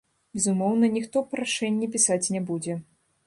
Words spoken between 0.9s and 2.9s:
ніхто прашэнне пісаць не будзе.